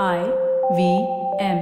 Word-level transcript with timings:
I 0.00 0.22
V 0.74 1.06
M. 1.38 1.58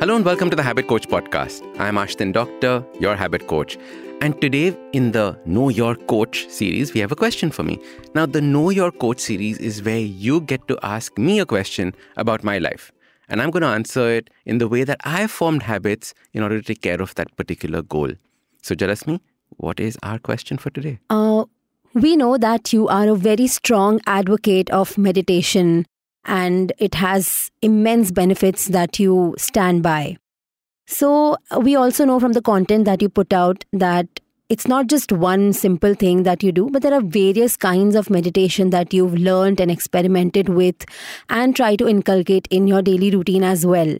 Hello 0.00 0.16
and 0.16 0.24
welcome 0.24 0.50
to 0.50 0.56
the 0.56 0.64
Habit 0.64 0.88
Coach 0.88 1.06
podcast. 1.06 1.62
I'm 1.78 1.94
Ashdin 1.94 2.32
Doctor, 2.32 2.84
your 2.98 3.14
habit 3.14 3.46
coach. 3.46 3.78
And 4.20 4.40
today 4.40 4.76
in 4.94 5.12
the 5.12 5.38
Know 5.46 5.68
Your 5.68 5.94
Coach 5.94 6.48
series, 6.48 6.92
we 6.92 6.98
have 6.98 7.12
a 7.12 7.16
question 7.16 7.52
for 7.52 7.62
me. 7.62 7.78
Now, 8.16 8.26
the 8.26 8.40
Know 8.40 8.70
Your 8.70 8.90
Coach 8.90 9.20
series 9.20 9.58
is 9.58 9.80
where 9.84 10.00
you 10.00 10.40
get 10.40 10.66
to 10.66 10.76
ask 10.82 11.16
me 11.16 11.38
a 11.38 11.46
question 11.46 11.94
about 12.16 12.42
my 12.42 12.58
life. 12.58 12.90
And 13.28 13.40
I'm 13.40 13.52
going 13.52 13.62
to 13.62 13.68
answer 13.68 14.10
it 14.10 14.28
in 14.44 14.58
the 14.58 14.66
way 14.66 14.82
that 14.82 15.00
I've 15.04 15.30
formed 15.30 15.62
habits 15.62 16.14
in 16.32 16.42
order 16.42 16.60
to 16.60 16.66
take 16.66 16.82
care 16.82 17.00
of 17.00 17.14
that 17.14 17.36
particular 17.36 17.82
goal. 17.82 18.10
So, 18.60 18.74
Jalasmi, 18.74 19.20
what 19.58 19.78
is 19.78 19.96
our 20.02 20.18
question 20.18 20.58
for 20.58 20.70
today? 20.70 20.98
Uh, 21.08 21.44
we 21.96 22.14
know 22.14 22.36
that 22.36 22.74
you 22.74 22.86
are 22.88 23.08
a 23.08 23.14
very 23.14 23.46
strong 23.46 24.00
advocate 24.06 24.68
of 24.68 24.98
meditation 24.98 25.86
and 26.26 26.70
it 26.76 26.94
has 26.94 27.50
immense 27.62 28.10
benefits 28.10 28.66
that 28.66 28.98
you 28.98 29.34
stand 29.38 29.82
by. 29.82 30.18
So, 30.86 31.38
we 31.58 31.74
also 31.74 32.04
know 32.04 32.20
from 32.20 32.34
the 32.34 32.42
content 32.42 32.84
that 32.84 33.00
you 33.00 33.08
put 33.08 33.32
out 33.32 33.64
that 33.72 34.20
it's 34.50 34.68
not 34.68 34.88
just 34.88 35.10
one 35.10 35.54
simple 35.54 35.94
thing 35.94 36.24
that 36.24 36.42
you 36.42 36.52
do, 36.52 36.68
but 36.70 36.82
there 36.82 36.92
are 36.92 37.00
various 37.00 37.56
kinds 37.56 37.96
of 37.96 38.10
meditation 38.10 38.70
that 38.70 38.92
you've 38.92 39.14
learned 39.14 39.58
and 39.58 39.70
experimented 39.70 40.50
with 40.50 40.84
and 41.30 41.56
try 41.56 41.76
to 41.76 41.88
inculcate 41.88 42.46
in 42.50 42.66
your 42.66 42.82
daily 42.82 43.10
routine 43.10 43.42
as 43.42 43.64
well. 43.64 43.96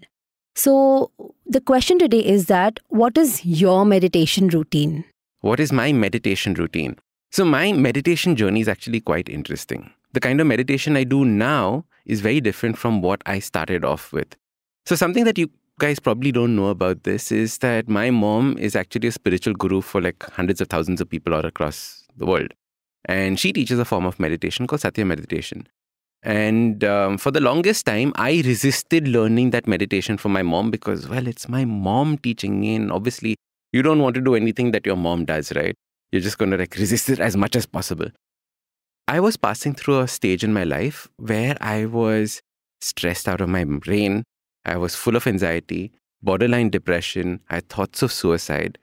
So, 0.55 1.11
the 1.47 1.63
question 1.63 1.99
today 1.99 2.21
is 2.21 2.45
that 2.47 2.79
what 2.89 3.17
is 3.17 3.45
your 3.47 3.87
meditation 3.87 4.49
routine? 4.49 5.05
What 5.41 5.61
is 5.61 5.73
my 5.73 5.93
meditation 5.93 6.53
routine? 6.53 6.97
So, 7.37 7.45
my 7.45 7.71
meditation 7.71 8.35
journey 8.35 8.63
is 8.63 8.67
actually 8.67 9.03
quite 9.03 9.29
interesting. 9.29 9.91
The 10.15 10.21
kind 10.21 10.41
of 10.41 10.47
meditation 10.47 10.97
I 10.97 11.05
do 11.05 11.23
now 11.27 11.85
is 12.07 12.23
very 12.23 12.41
different 12.41 12.79
from 12.79 13.03
what 13.03 13.21
I 13.27 13.41
started 13.41 13.85
off 13.85 14.11
with. 14.11 14.35
So, 14.87 14.97
something 14.97 15.25
that 15.25 15.37
you 15.37 15.51
guys 15.79 15.99
probably 16.01 16.33
don't 16.33 16.57
know 16.57 16.69
about 16.69 17.03
this 17.03 17.31
is 17.31 17.59
that 17.59 17.91
my 17.91 18.09
mom 18.09 18.57
is 18.57 18.75
actually 18.75 19.09
a 19.09 19.13
spiritual 19.13 19.53
guru 19.53 19.83
for 19.83 20.01
like 20.01 20.25
hundreds 20.31 20.63
of 20.63 20.69
thousands 20.69 21.03
of 21.03 21.11
people 21.11 21.35
all 21.35 21.45
across 21.45 22.05
the 22.17 22.25
world. 22.25 22.55
And 23.05 23.39
she 23.39 23.53
teaches 23.53 23.79
a 23.79 23.85
form 23.85 24.07
of 24.07 24.19
meditation 24.19 24.67
called 24.67 24.81
Satya 24.81 25.05
meditation. 25.05 25.69
And 26.23 26.85
um, 26.85 27.19
for 27.19 27.31
the 27.31 27.43
longest 27.43 27.85
time, 27.85 28.15
I 28.17 28.41
resisted 28.47 29.09
learning 29.09 29.51
that 29.51 29.67
meditation 29.67 30.17
from 30.17 30.33
my 30.33 30.43
mom 30.43 30.71
because, 30.71 31.07
well, 31.07 31.27
it's 31.27 31.51
my 31.51 31.67
mom 31.67 32.17
teaching 32.17 32.59
me. 32.59 32.77
And 32.77 32.91
obviously, 32.91 33.37
you 33.75 33.83
don't 33.83 34.01
want 34.01 34.15
to 34.15 34.23
do 34.23 34.37
anything 34.37 34.71
that 34.71 34.87
your 34.87 34.97
mom 34.97 35.27
does, 35.27 35.55
right? 35.55 35.77
You're 36.17 36.23
just 36.23 36.39
going 36.39 36.51
to 36.53 36.57
like 36.57 36.75
resist 36.79 37.11
it 37.11 37.21
as 37.21 37.37
much 37.37 37.55
as 37.57 37.67
possible. 37.67 38.09
I 39.07 39.21
was 39.21 39.37
passing 39.37 39.75
through 39.75 40.01
a 40.01 40.09
stage 40.09 40.43
in 40.43 40.55
my 40.55 40.65
life 40.65 41.09
where 41.19 41.59
I 41.61 41.85
was 41.85 42.41
stressed 42.81 43.29
out 43.29 43.43
of 43.43 43.51
my 43.51 43.65
brain. 43.65 44.25
I 44.65 44.79
was 44.79 44.95
full 44.95 45.15
of 45.15 45.27
anxiety, 45.27 45.93
borderline 46.23 46.71
depression. 46.71 47.41
I 47.51 47.57
had 47.57 47.69
thoughts 47.69 48.01
of 48.03 48.13
suicide. 48.13 48.79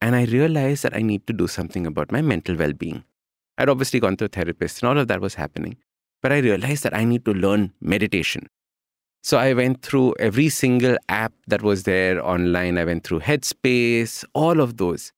And 0.00 0.14
I 0.14 0.24
realized 0.26 0.84
that 0.84 0.94
I 0.94 1.02
need 1.02 1.26
to 1.26 1.32
do 1.32 1.48
something 1.48 1.84
about 1.84 2.12
my 2.12 2.22
mental 2.22 2.54
well 2.54 2.72
being. 2.72 3.02
I'd 3.58 3.68
obviously 3.68 3.98
gone 3.98 4.16
to 4.18 4.26
a 4.26 4.28
therapist 4.28 4.80
and 4.80 4.88
all 4.88 4.98
of 4.98 5.08
that 5.08 5.20
was 5.20 5.34
happening. 5.34 5.78
But 6.22 6.32
I 6.32 6.38
realized 6.38 6.84
that 6.84 6.94
I 6.94 7.02
need 7.02 7.24
to 7.24 7.34
learn 7.34 7.72
meditation. 7.80 8.46
So 9.24 9.36
I 9.36 9.52
went 9.52 9.82
through 9.82 10.14
every 10.20 10.48
single 10.48 10.96
app 11.08 11.32
that 11.48 11.62
was 11.62 11.82
there 11.82 12.24
online. 12.24 12.78
I 12.78 12.84
went 12.84 13.02
through 13.02 13.20
Headspace, 13.20 14.24
all 14.32 14.60
of 14.60 14.76
those. 14.76 15.12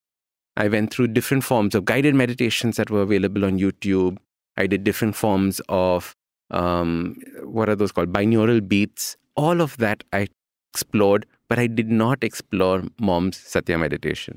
I 0.56 0.68
went 0.68 0.92
through 0.92 1.08
different 1.08 1.44
forms 1.44 1.74
of 1.74 1.84
guided 1.84 2.14
meditations 2.14 2.76
that 2.76 2.90
were 2.90 3.02
available 3.02 3.44
on 3.44 3.58
YouTube. 3.58 4.18
I 4.56 4.66
did 4.66 4.84
different 4.84 5.16
forms 5.16 5.60
of 5.68 6.14
um, 6.50 7.16
what 7.42 7.68
are 7.68 7.76
those 7.76 7.92
called? 7.92 8.12
Binaural 8.12 8.66
beats. 8.66 9.16
All 9.36 9.60
of 9.60 9.76
that 9.78 10.04
I 10.12 10.26
explored, 10.74 11.26
but 11.48 11.58
I 11.58 11.66
did 11.66 11.90
not 11.90 12.22
explore 12.22 12.82
mom's 13.00 13.36
Satya 13.36 13.78
meditation. 13.78 14.36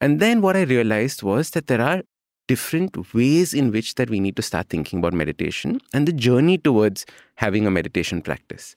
And 0.00 0.20
then 0.20 0.42
what 0.42 0.56
I 0.56 0.62
realized 0.62 1.22
was 1.22 1.50
that 1.50 1.66
there 1.66 1.80
are 1.80 2.02
different 2.48 3.14
ways 3.14 3.54
in 3.54 3.70
which 3.70 3.94
that 3.94 4.10
we 4.10 4.20
need 4.20 4.36
to 4.36 4.42
start 4.42 4.68
thinking 4.68 4.98
about 4.98 5.12
meditation 5.12 5.80
and 5.94 6.06
the 6.06 6.12
journey 6.12 6.58
towards 6.58 7.06
having 7.36 7.66
a 7.66 7.70
meditation 7.70 8.20
practice. 8.20 8.76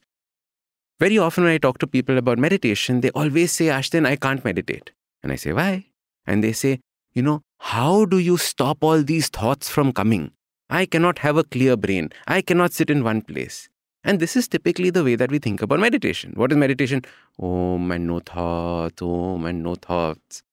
Very 0.99 1.17
often 1.17 1.43
when 1.43 1.53
I 1.53 1.57
talk 1.57 1.79
to 1.79 1.87
people 1.87 2.17
about 2.17 2.37
meditation, 2.37 3.01
they 3.01 3.09
always 3.11 3.51
say, 3.51 3.65
Ashdin, 3.65 4.05
I 4.05 4.15
can't 4.15 4.45
meditate. 4.45 4.91
And 5.23 5.31
I 5.31 5.35
say, 5.35 5.51
why? 5.51 5.87
And 6.27 6.43
they 6.43 6.53
say, 6.53 6.79
you 7.13 7.21
know, 7.21 7.41
how 7.59 8.05
do 8.05 8.19
you 8.19 8.37
stop 8.37 8.83
all 8.83 9.01
these 9.01 9.29
thoughts 9.29 9.69
from 9.69 9.91
coming? 9.91 10.31
I 10.69 10.85
cannot 10.85 11.19
have 11.19 11.37
a 11.37 11.43
clear 11.43 11.77
brain. 11.77 12.09
I 12.27 12.41
cannot 12.41 12.73
sit 12.73 12.89
in 12.89 13.03
one 13.03 13.21
place. 13.21 13.69
And 14.03 14.19
this 14.19 14.35
is 14.35 14.47
typically 14.47 14.91
the 14.91 15.03
way 15.03 15.15
that 15.15 15.31
we 15.31 15.39
think 15.39 15.61
about 15.61 15.79
meditation. 15.79 16.33
What 16.35 16.51
is 16.51 16.57
meditation? 16.57 17.01
Oh, 17.39 17.75
and 17.75 18.05
no 18.07 18.19
thoughts, 18.19 19.01
oh, 19.01 19.43
and 19.43 19.63
no 19.63 19.75
thoughts. 19.75 20.43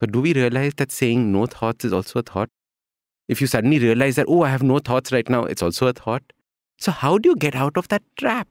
But 0.00 0.12
do 0.12 0.20
we 0.20 0.32
realize 0.32 0.74
that 0.74 0.90
saying 0.90 1.30
no 1.30 1.46
thoughts 1.46 1.84
is 1.84 1.92
also 1.92 2.20
a 2.20 2.22
thought? 2.22 2.48
If 3.28 3.40
you 3.40 3.46
suddenly 3.46 3.78
realize 3.78 4.16
that, 4.16 4.26
oh, 4.28 4.42
I 4.42 4.48
have 4.48 4.62
no 4.62 4.78
thoughts 4.78 5.12
right 5.12 5.28
now, 5.28 5.44
it's 5.44 5.62
also 5.62 5.86
a 5.86 5.92
thought. 5.92 6.22
So, 6.78 6.90
how 6.90 7.18
do 7.18 7.28
you 7.28 7.36
get 7.36 7.54
out 7.54 7.76
of 7.76 7.88
that 7.88 8.02
trap? 8.18 8.48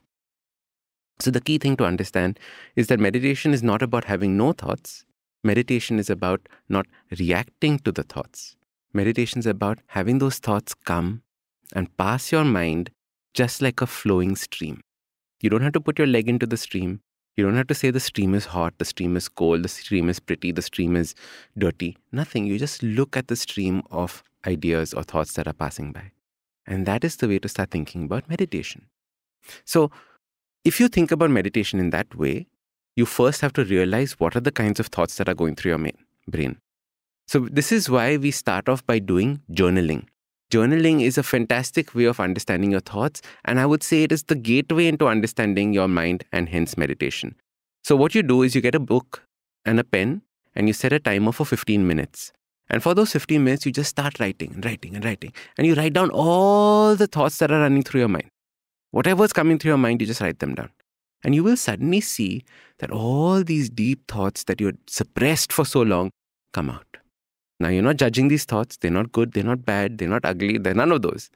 So, 1.19 1.31
the 1.31 1.41
key 1.41 1.57
thing 1.57 1.75
to 1.77 1.85
understand 1.85 2.39
is 2.75 2.87
that 2.87 2.99
meditation 2.99 3.53
is 3.53 3.63
not 3.63 3.81
about 3.81 4.05
having 4.05 4.37
no 4.37 4.53
thoughts. 4.53 5.05
Meditation 5.43 5.97
is 5.97 6.09
about 6.09 6.47
not 6.69 6.85
reacting 7.19 7.79
to 7.79 7.91
the 7.91 8.03
thoughts. 8.03 8.55
Meditation 8.93 9.39
is 9.39 9.45
about 9.45 9.79
having 9.87 10.19
those 10.19 10.37
thoughts 10.37 10.73
come 10.73 11.23
and 11.73 11.95
pass 11.97 12.31
your 12.31 12.43
mind 12.43 12.91
just 13.33 13.61
like 13.61 13.81
a 13.81 13.87
flowing 13.87 14.35
stream. 14.35 14.81
You 15.41 15.49
don't 15.49 15.61
have 15.61 15.73
to 15.73 15.81
put 15.81 15.97
your 15.97 16.07
leg 16.07 16.29
into 16.29 16.45
the 16.45 16.57
stream. 16.57 17.01
You 17.35 17.45
don't 17.45 17.55
have 17.55 17.67
to 17.67 17.73
say 17.75 17.89
the 17.89 17.99
stream 17.99 18.35
is 18.35 18.45
hot, 18.45 18.73
the 18.77 18.85
stream 18.85 19.15
is 19.15 19.29
cold, 19.29 19.63
the 19.63 19.69
stream 19.69 20.09
is 20.09 20.19
pretty, 20.19 20.51
the 20.51 20.61
stream 20.61 20.95
is 20.95 21.15
dirty. 21.57 21.97
Nothing. 22.11 22.45
You 22.45 22.59
just 22.59 22.83
look 22.83 23.15
at 23.15 23.27
the 23.27 23.35
stream 23.35 23.81
of 23.89 24.21
ideas 24.45 24.93
or 24.93 25.03
thoughts 25.03 25.33
that 25.33 25.47
are 25.47 25.53
passing 25.53 25.91
by. 25.91 26.11
And 26.67 26.85
that 26.85 27.03
is 27.03 27.15
the 27.15 27.27
way 27.27 27.39
to 27.39 27.49
start 27.49 27.71
thinking 27.71 28.03
about 28.03 28.29
meditation. 28.29 28.87
So, 29.65 29.91
if 30.63 30.79
you 30.79 30.87
think 30.87 31.11
about 31.11 31.31
meditation 31.31 31.79
in 31.79 31.89
that 31.89 32.13
way, 32.13 32.47
you 32.95 33.05
first 33.05 33.41
have 33.41 33.53
to 33.53 33.63
realize 33.63 34.19
what 34.19 34.35
are 34.35 34.41
the 34.41 34.51
kinds 34.51 34.79
of 34.79 34.87
thoughts 34.87 35.15
that 35.15 35.29
are 35.29 35.33
going 35.33 35.55
through 35.55 35.71
your 35.71 35.91
brain. 36.27 36.57
So, 37.27 37.47
this 37.51 37.71
is 37.71 37.89
why 37.89 38.17
we 38.17 38.31
start 38.31 38.67
off 38.67 38.85
by 38.85 38.99
doing 38.99 39.41
journaling. 39.51 40.07
Journaling 40.51 41.01
is 41.01 41.17
a 41.17 41.23
fantastic 41.23 41.95
way 41.95 42.03
of 42.03 42.19
understanding 42.19 42.71
your 42.71 42.81
thoughts, 42.81 43.21
and 43.45 43.59
I 43.59 43.65
would 43.65 43.83
say 43.83 44.03
it 44.03 44.11
is 44.11 44.23
the 44.23 44.35
gateway 44.35 44.87
into 44.87 45.07
understanding 45.07 45.71
your 45.71 45.87
mind 45.87 46.25
and 46.33 46.49
hence 46.49 46.77
meditation. 46.77 47.35
So, 47.83 47.95
what 47.95 48.13
you 48.13 48.21
do 48.21 48.41
is 48.41 48.53
you 48.53 48.61
get 48.61 48.75
a 48.75 48.79
book 48.79 49.23
and 49.65 49.79
a 49.79 49.83
pen 49.83 50.23
and 50.55 50.67
you 50.67 50.73
set 50.73 50.91
a 50.91 50.99
timer 50.99 51.31
for 51.31 51.45
15 51.45 51.87
minutes. 51.87 52.33
And 52.69 52.83
for 52.83 52.93
those 52.93 53.11
15 53.11 53.43
minutes, 53.43 53.65
you 53.65 53.71
just 53.71 53.89
start 53.89 54.19
writing 54.19 54.53
and 54.53 54.65
writing 54.65 54.95
and 54.95 55.03
writing. 55.03 55.33
And 55.57 55.67
you 55.67 55.73
write 55.73 55.93
down 55.93 56.09
all 56.09 56.95
the 56.95 57.07
thoughts 57.07 57.37
that 57.37 57.51
are 57.51 57.59
running 57.59 57.83
through 57.83 58.01
your 58.01 58.09
mind. 58.09 58.29
Whatever's 58.91 59.33
coming 59.33 59.57
through 59.57 59.69
your 59.71 59.77
mind, 59.77 60.01
you 60.01 60.07
just 60.07 60.21
write 60.21 60.39
them 60.39 60.55
down. 60.55 60.69
And 61.23 61.35
you 61.35 61.43
will 61.43 61.57
suddenly 61.57 62.01
see 62.01 62.43
that 62.79 62.91
all 62.91 63.43
these 63.43 63.69
deep 63.69 64.07
thoughts 64.07 64.45
that 64.45 64.59
you 64.59 64.67
had 64.67 64.77
suppressed 64.87 65.53
for 65.53 65.65
so 65.65 65.81
long 65.81 66.09
come 66.53 66.69
out. 66.69 66.85
Now, 67.59 67.69
you're 67.69 67.83
not 67.83 67.97
judging 67.97 68.27
these 68.27 68.45
thoughts. 68.45 68.77
They're 68.77 68.89
not 68.89 69.11
good. 69.11 69.33
They're 69.33 69.43
not 69.43 69.63
bad. 69.63 69.99
They're 69.99 70.09
not 70.09 70.25
ugly. 70.25 70.57
They're 70.57 70.73
none 70.73 70.91
of 70.91 71.03
those. 71.03 71.29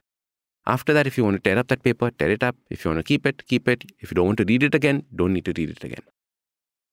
After 0.66 0.92
that, 0.92 1.06
if 1.06 1.16
you 1.16 1.22
want 1.22 1.36
to 1.36 1.40
tear 1.40 1.56
up 1.56 1.68
that 1.68 1.84
paper, 1.84 2.10
tear 2.10 2.32
it 2.32 2.42
up. 2.42 2.56
If 2.68 2.84
you 2.84 2.90
want 2.90 2.98
to 2.98 3.04
keep 3.04 3.24
it, 3.24 3.46
keep 3.46 3.68
it. 3.68 3.84
If 4.00 4.10
you 4.10 4.16
don't 4.16 4.26
want 4.26 4.38
to 4.38 4.44
read 4.44 4.64
it 4.64 4.74
again, 4.74 5.04
don't 5.14 5.32
need 5.32 5.44
to 5.44 5.52
read 5.56 5.70
it 5.70 5.84
again. 5.84 6.02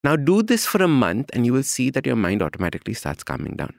Now, 0.03 0.15
do 0.15 0.43
this 0.43 0.65
for 0.65 0.83
a 0.83 0.87
month 0.87 1.31
and 1.33 1.45
you 1.45 1.53
will 1.53 1.63
see 1.63 1.89
that 1.89 2.05
your 2.05 2.15
mind 2.15 2.43
automatically 2.43 2.93
starts 2.93 3.23
calming 3.23 3.55
down. 3.55 3.73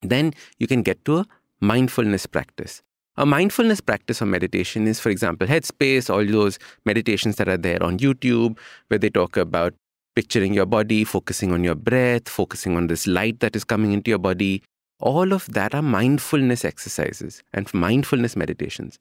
Then 0.00 0.32
you 0.58 0.66
can 0.66 0.82
get 0.82 1.04
to 1.04 1.18
a 1.18 1.26
mindfulness 1.60 2.24
practice. 2.24 2.82
A 3.16 3.26
mindfulness 3.26 3.80
practice 3.80 4.22
or 4.22 4.26
meditation 4.26 4.86
is, 4.86 5.00
for 5.00 5.10
example, 5.10 5.46
Headspace, 5.46 6.08
all 6.08 6.24
those 6.24 6.58
meditations 6.84 7.36
that 7.36 7.48
are 7.48 7.56
there 7.56 7.82
on 7.82 7.98
YouTube, 7.98 8.58
where 8.88 8.98
they 8.98 9.10
talk 9.10 9.36
about 9.36 9.74
picturing 10.14 10.54
your 10.54 10.66
body, 10.66 11.04
focusing 11.04 11.52
on 11.52 11.64
your 11.64 11.74
breath, 11.74 12.28
focusing 12.28 12.76
on 12.76 12.86
this 12.86 13.06
light 13.06 13.40
that 13.40 13.56
is 13.56 13.64
coming 13.64 13.92
into 13.92 14.10
your 14.10 14.18
body. 14.18 14.62
All 15.00 15.32
of 15.32 15.52
that 15.52 15.74
are 15.74 15.82
mindfulness 15.82 16.64
exercises 16.64 17.42
and 17.52 17.72
mindfulness 17.72 18.36
meditations. 18.36 18.98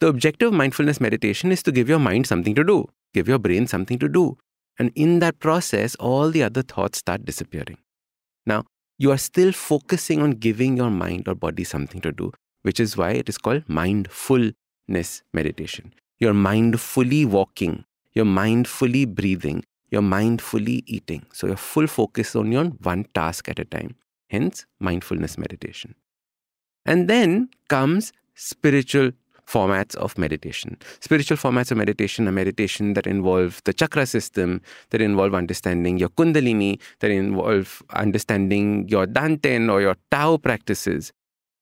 The 0.00 0.06
objective 0.06 0.48
of 0.48 0.54
mindfulness 0.54 1.00
meditation 1.00 1.50
is 1.50 1.62
to 1.64 1.72
give 1.72 1.88
your 1.88 1.98
mind 1.98 2.26
something 2.26 2.54
to 2.54 2.62
do, 2.62 2.88
give 3.14 3.26
your 3.26 3.38
brain 3.38 3.66
something 3.66 3.98
to 3.98 4.08
do. 4.08 4.36
And 4.78 4.92
in 4.94 5.18
that 5.18 5.40
process, 5.40 5.96
all 5.96 6.30
the 6.30 6.44
other 6.44 6.62
thoughts 6.62 6.98
start 6.98 7.24
disappearing. 7.24 7.78
Now, 8.46 8.64
you 8.96 9.10
are 9.10 9.18
still 9.18 9.52
focusing 9.52 10.22
on 10.22 10.32
giving 10.32 10.76
your 10.76 10.90
mind 10.90 11.26
or 11.26 11.34
body 11.34 11.64
something 11.64 12.00
to 12.02 12.12
do, 12.12 12.32
which 12.68 12.80
is 12.84 12.98
why 12.98 13.12
it 13.12 13.30
is 13.30 13.38
called 13.38 13.62
mindfulness 13.66 15.22
meditation. 15.32 15.94
You're 16.18 16.34
mindfully 16.34 17.24
walking, 17.24 17.86
you're 18.12 18.26
mindfully 18.26 19.06
breathing, 19.20 19.64
you're 19.90 20.02
mindfully 20.02 20.82
eating. 20.86 21.24
So 21.32 21.46
your 21.46 21.56
full 21.56 21.86
focus 21.86 22.36
only 22.36 22.58
on 22.58 22.72
one 22.82 23.06
task 23.14 23.48
at 23.48 23.58
a 23.58 23.64
time. 23.64 23.94
Hence, 24.28 24.66
mindfulness 24.80 25.38
meditation. 25.38 25.94
And 26.84 27.08
then 27.08 27.48
comes 27.70 28.12
spiritual 28.34 29.12
formats 29.48 29.94
of 29.96 30.18
meditation. 30.18 30.76
Spiritual 31.00 31.38
formats 31.38 31.70
of 31.70 31.78
meditation 31.78 32.28
are 32.28 32.32
meditation 32.32 32.92
that 32.92 33.06
involve 33.06 33.62
the 33.64 33.72
chakra 33.72 34.04
system, 34.04 34.60
that 34.90 35.00
involve 35.00 35.34
understanding 35.34 35.96
your 35.96 36.10
kundalini, 36.10 36.78
that 37.00 37.10
involve 37.10 37.82
understanding 37.94 38.86
your 38.88 39.06
dantian 39.06 39.72
or 39.72 39.80
your 39.80 39.96
Tao 40.10 40.36
practices. 40.36 41.12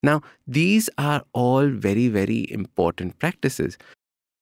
Now, 0.02 0.22
these 0.46 0.88
are 0.98 1.24
all 1.32 1.68
very, 1.68 2.08
very 2.08 2.50
important 2.50 3.18
practices. 3.18 3.78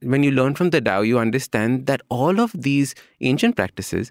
When 0.03 0.23
you 0.23 0.31
learn 0.31 0.55
from 0.55 0.71
the 0.71 0.81
Tao, 0.81 1.01
you 1.01 1.19
understand 1.19 1.87
that 1.87 2.03
all 2.09 2.41
of 2.41 2.53
these 2.55 2.95
ancient 3.21 3.57
practices 3.57 4.11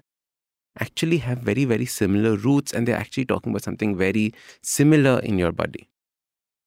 actually 0.80 1.18
have 1.18 1.38
very, 1.38 1.64
very 1.64 1.86
similar 1.86 2.36
roots 2.36 2.72
and 2.72 2.88
they're 2.88 2.96
actually 2.96 3.24
talking 3.24 3.52
about 3.52 3.62
something 3.62 3.96
very 3.96 4.32
similar 4.62 5.20
in 5.20 5.38
your 5.38 5.52
body. 5.52 5.88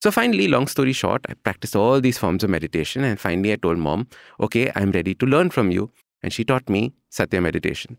So 0.02 0.12
finally, 0.12 0.48
long 0.48 0.68
story 0.68 0.94
short, 0.94 1.26
I 1.28 1.34
practiced 1.34 1.76
all 1.76 2.00
these 2.00 2.18
forms 2.18 2.44
of 2.44 2.50
meditation 2.50 3.04
and 3.04 3.20
finally 3.20 3.52
I 3.52 3.56
told 3.56 3.80
mom, 3.80 4.08
okay, 4.40 4.72
I'm 4.76 4.92
ready 4.92 5.16
to 5.16 5.26
learn 5.26 5.50
from 5.50 5.72
you. 5.72 5.92
And 6.24 6.34
she 6.34 6.44
taught 6.44 6.68
me 6.70 6.94
Satya 7.10 7.42
meditation. 7.42 7.98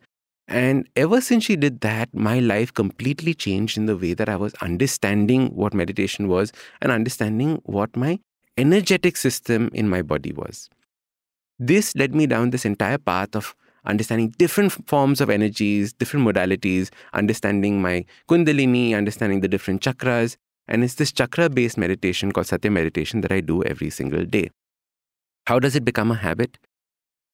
And 0.48 0.88
ever 0.96 1.20
since 1.20 1.44
she 1.44 1.56
did 1.56 1.82
that, 1.82 2.08
my 2.14 2.38
life 2.38 2.72
completely 2.72 3.34
changed 3.34 3.76
in 3.76 3.84
the 3.84 3.96
way 3.96 4.14
that 4.14 4.30
I 4.30 4.36
was 4.36 4.54
understanding 4.54 5.48
what 5.48 5.74
meditation 5.74 6.26
was 6.26 6.52
and 6.80 6.90
understanding 6.90 7.60
what 7.64 7.94
my 7.94 8.18
energetic 8.56 9.18
system 9.18 9.70
in 9.74 9.90
my 9.90 10.00
body 10.00 10.32
was. 10.32 10.70
This 11.58 11.94
led 11.94 12.14
me 12.14 12.26
down 12.26 12.50
this 12.50 12.64
entire 12.64 12.96
path 12.96 13.36
of 13.36 13.54
understanding 13.84 14.30
different 14.38 14.72
forms 14.88 15.20
of 15.20 15.28
energies, 15.28 15.92
different 15.92 16.26
modalities, 16.26 16.90
understanding 17.12 17.82
my 17.82 18.06
kundalini, 18.28 18.96
understanding 18.96 19.40
the 19.40 19.48
different 19.48 19.82
chakras, 19.82 20.36
and 20.66 20.82
it's 20.82 20.94
this 20.94 21.12
chakra 21.12 21.50
based 21.50 21.76
meditation 21.76 22.32
called 22.32 22.46
Satya 22.46 22.70
meditation 22.70 23.20
that 23.20 23.32
I 23.32 23.40
do 23.40 23.62
every 23.64 23.90
single 23.90 24.24
day. 24.24 24.50
How 25.46 25.58
does 25.58 25.76
it 25.76 25.84
become 25.84 26.10
a 26.10 26.14
habit? 26.14 26.58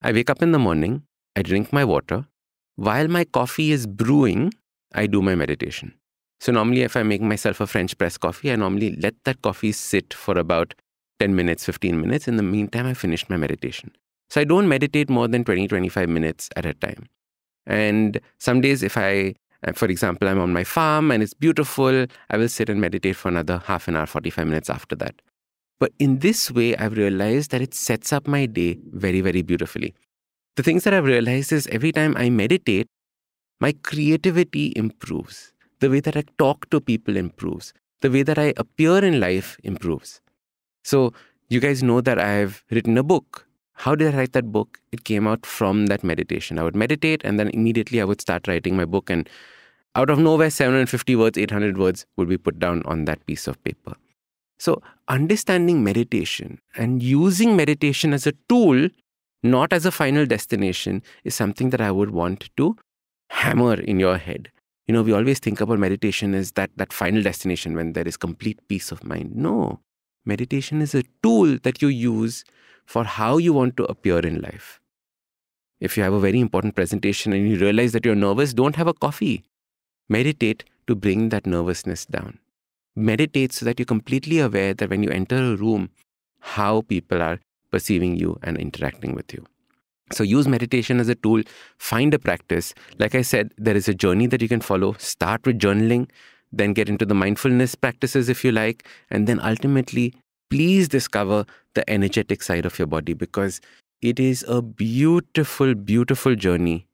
I 0.02 0.12
wake 0.12 0.30
up 0.30 0.42
in 0.42 0.52
the 0.52 0.58
morning, 0.58 1.02
I 1.36 1.42
drink 1.42 1.72
my 1.72 1.84
water. 1.84 2.26
While 2.76 3.08
my 3.08 3.24
coffee 3.24 3.72
is 3.72 3.86
brewing, 3.86 4.52
I 4.94 5.06
do 5.06 5.22
my 5.22 5.34
meditation. 5.34 5.94
So, 6.40 6.52
normally, 6.52 6.82
if 6.82 6.96
I 6.96 7.02
make 7.02 7.22
myself 7.22 7.60
a 7.60 7.66
French 7.66 7.96
press 7.96 8.18
coffee, 8.18 8.52
I 8.52 8.56
normally 8.56 8.96
let 8.96 9.14
that 9.24 9.42
coffee 9.42 9.72
sit 9.72 10.12
for 10.12 10.36
about 10.36 10.74
10 11.20 11.34
minutes, 11.34 11.64
15 11.64 12.00
minutes. 12.00 12.28
In 12.28 12.36
the 12.36 12.42
meantime, 12.42 12.86
I 12.86 12.94
finish 12.94 13.28
my 13.28 13.36
meditation. 13.36 13.92
So, 14.28 14.40
I 14.40 14.44
don't 14.44 14.68
meditate 14.68 15.08
more 15.08 15.28
than 15.28 15.44
20, 15.44 15.68
25 15.68 16.08
minutes 16.08 16.50
at 16.56 16.66
a 16.66 16.74
time. 16.74 17.06
And 17.66 18.20
some 18.38 18.60
days, 18.60 18.82
if 18.82 18.98
I 18.98 19.34
uh, 19.66 19.72
for 19.72 19.86
example, 19.86 20.28
I'm 20.28 20.40
on 20.40 20.52
my 20.52 20.64
farm 20.64 21.10
and 21.10 21.22
it's 21.22 21.34
beautiful, 21.34 22.06
I 22.30 22.36
will 22.36 22.48
sit 22.48 22.68
and 22.68 22.80
meditate 22.80 23.16
for 23.16 23.28
another 23.28 23.62
half 23.64 23.88
an 23.88 23.96
hour, 23.96 24.06
45 24.06 24.46
minutes 24.46 24.70
after 24.70 24.94
that. 24.96 25.22
But 25.80 25.92
in 25.98 26.20
this 26.20 26.50
way, 26.50 26.76
I've 26.76 26.96
realized 26.96 27.50
that 27.50 27.62
it 27.62 27.74
sets 27.74 28.12
up 28.12 28.26
my 28.26 28.46
day 28.46 28.78
very, 28.92 29.20
very 29.20 29.42
beautifully. 29.42 29.94
The 30.56 30.62
things 30.62 30.84
that 30.84 30.94
I've 30.94 31.04
realized 31.04 31.52
is 31.52 31.66
every 31.68 31.90
time 31.90 32.14
I 32.16 32.30
meditate, 32.30 32.86
my 33.60 33.72
creativity 33.82 34.72
improves. 34.76 35.52
The 35.80 35.90
way 35.90 36.00
that 36.00 36.16
I 36.16 36.22
talk 36.38 36.70
to 36.70 36.80
people 36.80 37.16
improves. 37.16 37.72
The 38.02 38.10
way 38.10 38.22
that 38.22 38.38
I 38.38 38.52
appear 38.56 38.98
in 39.04 39.18
life 39.18 39.56
improves. 39.64 40.20
So, 40.84 41.12
you 41.48 41.58
guys 41.58 41.82
know 41.82 42.00
that 42.00 42.18
I've 42.18 42.64
written 42.70 42.96
a 42.98 43.02
book. 43.02 43.46
How 43.72 43.96
did 43.96 44.14
I 44.14 44.18
write 44.18 44.32
that 44.32 44.52
book? 44.52 44.78
It 44.92 45.04
came 45.04 45.26
out 45.26 45.44
from 45.44 45.86
that 45.86 46.04
meditation. 46.04 46.58
I 46.58 46.62
would 46.62 46.76
meditate 46.76 47.22
and 47.24 47.38
then 47.38 47.48
immediately 47.48 48.00
I 48.00 48.04
would 48.04 48.20
start 48.20 48.46
writing 48.46 48.76
my 48.76 48.84
book. 48.84 49.10
And 49.10 49.28
out 49.96 50.10
of 50.10 50.20
nowhere, 50.20 50.50
750 50.50 51.16
words, 51.16 51.36
800 51.36 51.78
words 51.78 52.06
would 52.16 52.28
be 52.28 52.38
put 52.38 52.60
down 52.60 52.82
on 52.84 53.06
that 53.06 53.26
piece 53.26 53.48
of 53.48 53.62
paper. 53.64 53.94
So, 54.58 54.80
understanding 55.08 55.82
meditation 55.82 56.60
and 56.76 57.02
using 57.02 57.56
meditation 57.56 58.12
as 58.12 58.26
a 58.26 58.32
tool, 58.48 58.88
not 59.44 59.72
as 59.72 59.84
a 59.84 59.92
final 59.92 60.26
destination, 60.26 61.02
is 61.22 61.34
something 61.34 61.70
that 61.70 61.80
I 61.80 61.90
would 61.90 62.10
want 62.10 62.48
to 62.56 62.76
hammer 63.28 63.74
in 63.74 64.00
your 64.00 64.16
head. 64.16 64.50
You 64.86 64.94
know, 64.94 65.02
we 65.02 65.12
always 65.12 65.38
think 65.38 65.60
about 65.60 65.78
meditation 65.78 66.34
as 66.34 66.52
that, 66.52 66.70
that 66.76 66.92
final 66.92 67.22
destination 67.22 67.74
when 67.74 67.92
there 67.92 68.08
is 68.08 68.16
complete 68.16 68.58
peace 68.68 68.90
of 68.90 69.04
mind. 69.04 69.36
No, 69.36 69.80
meditation 70.24 70.80
is 70.82 70.94
a 70.94 71.04
tool 71.22 71.58
that 71.62 71.82
you 71.82 71.88
use 71.88 72.44
for 72.86 73.04
how 73.04 73.36
you 73.38 73.52
want 73.52 73.76
to 73.76 73.84
appear 73.84 74.18
in 74.18 74.40
life. 74.40 74.80
If 75.80 75.96
you 75.96 76.02
have 76.02 76.12
a 76.12 76.20
very 76.20 76.40
important 76.40 76.74
presentation 76.74 77.32
and 77.32 77.48
you 77.48 77.58
realize 77.58 77.92
that 77.92 78.04
you're 78.04 78.14
nervous, 78.14 78.54
don't 78.54 78.76
have 78.76 78.86
a 78.86 78.94
coffee. 78.94 79.44
Meditate 80.08 80.64
to 80.86 80.94
bring 80.94 81.30
that 81.30 81.46
nervousness 81.46 82.06
down. 82.06 82.38
Meditate 82.96 83.52
so 83.52 83.64
that 83.64 83.78
you're 83.78 83.86
completely 83.86 84.38
aware 84.38 84.72
that 84.74 84.88
when 84.88 85.02
you 85.02 85.10
enter 85.10 85.36
a 85.36 85.56
room, 85.56 85.90
how 86.40 86.82
people 86.82 87.22
are 87.22 87.40
perceiving 87.74 88.16
you 88.22 88.38
and 88.42 88.56
interacting 88.64 89.14
with 89.14 89.34
you. 89.36 89.44
So 90.12 90.22
use 90.22 90.46
meditation 90.46 91.00
as 91.00 91.08
a 91.08 91.14
tool, 91.26 91.42
find 91.78 92.14
a 92.14 92.18
practice. 92.18 92.72
Like 92.98 93.14
I 93.14 93.22
said, 93.22 93.52
there 93.58 93.76
is 93.76 93.88
a 93.88 93.94
journey 93.94 94.26
that 94.28 94.42
you 94.42 94.48
can 94.48 94.60
follow. 94.60 94.92
Start 94.98 95.46
with 95.46 95.58
journaling, 95.58 96.08
then 96.52 96.72
get 96.72 96.88
into 96.88 97.06
the 97.12 97.14
mindfulness 97.14 97.74
practices 97.74 98.28
if 98.28 98.44
you 98.44 98.52
like, 98.52 98.86
and 99.10 99.26
then 99.26 99.40
ultimately, 99.40 100.14
please 100.50 100.88
discover 100.88 101.44
the 101.74 101.88
energetic 101.90 102.42
side 102.42 102.64
of 102.64 102.78
your 102.78 102.86
body 102.86 103.14
because 103.14 103.60
it 104.02 104.20
is 104.20 104.44
a 104.46 104.60
beautiful, 104.62 105.74
beautiful 105.74 106.36
journey 106.36 106.86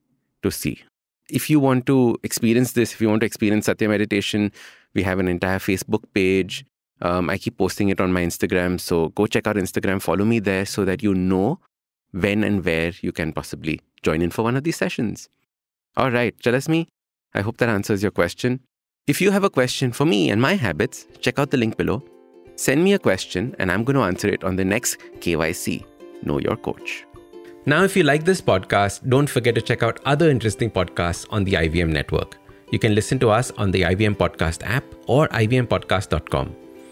to 0.43 0.51
see 0.51 0.83
if 1.31 1.49
you 1.49 1.61
want 1.61 1.87
to 1.87 2.19
experience 2.23 2.73
this, 2.73 2.93
if 2.93 3.01
you 3.01 3.09
want 3.09 3.21
to 3.21 3.27
experience 3.27 3.67
Satya 3.67 3.89
meditation, 3.89 4.53
we 4.95 5.03
have 5.03 5.19
an 5.19 5.29
entire 5.29 5.59
Facebook 5.59 6.03
page. 6.15 6.65
Um, 7.03 7.31
I 7.31 7.39
keep 7.39 7.57
posting 7.59 7.89
it 7.89 8.01
on 8.01 8.13
my 8.13 8.23
Instagram. 8.23 8.81
So 8.81 9.09
go 9.11 9.27
check 9.27 9.47
out 9.47 9.57
Instagram, 9.57 10.03
follow 10.03 10.25
me 10.25 10.39
there 10.39 10.67
so 10.67 10.85
that 10.85 11.03
you 11.03 11.15
know 11.15 11.59
when 12.13 12.45
and 12.45 12.65
where 12.65 12.93
you 13.01 13.13
can 13.13 13.33
possibly 13.33 13.81
join 14.03 14.23
in 14.23 14.31
for 14.31 14.43
one 14.43 14.57
of 14.57 14.65
these 14.65 14.77
sessions. 14.77 15.29
All 15.97 16.11
right, 16.11 16.35
me. 16.69 16.89
I 17.35 17.41
hope 17.43 17.59
that 17.59 17.69
answers 17.69 18.03
your 18.03 18.11
question. 18.11 18.61
If 19.07 19.21
you 19.21 19.31
have 19.31 19.45
a 19.45 19.51
question 19.51 19.93
for 19.93 20.05
me 20.05 20.31
and 20.31 20.41
my 20.41 20.55
habits, 20.55 21.07
check 21.21 21.39
out 21.39 21.51
the 21.51 21.57
link 21.57 21.77
below. 21.77 22.03
Send 22.57 22.85
me 22.85 22.93
a 22.93 22.99
question 22.99 23.55
and 23.59 23.71
I'm 23.73 23.85
going 23.85 23.97
to 23.97 24.03
answer 24.03 24.29
it 24.29 24.45
on 24.45 24.57
the 24.57 24.65
next 24.65 24.99
KYC 25.21 25.85
Know 26.23 26.39
Your 26.39 26.57
Coach. 26.57 27.05
Now, 27.67 27.85
if 27.85 27.97
you 27.97 28.03
like 28.03 28.25
this 28.25 28.41
podcast, 28.41 29.09
don't 29.09 29.29
forget 29.29 29.55
to 29.55 29.63
check 29.63 29.83
out 29.83 30.01
other 30.05 30.31
interesting 30.31 30.71
podcasts 30.71 31.27
on 31.31 31.45
the 31.45 31.55
IVM 31.55 31.93
network. 31.93 32.39
You 32.71 32.79
can 32.79 32.95
listen 32.95 33.19
to 33.21 33.31
us 33.31 33.51
on 33.53 33.71
the 33.71 33.83
IVM 33.83 34.17
Podcast 34.17 34.63
app 34.65 34.85
or 35.07 35.29
ivmpodcast.com. 35.29 36.57